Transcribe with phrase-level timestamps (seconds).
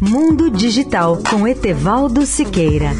[0.00, 2.90] Mundo Digital com Etevaldo Siqueira.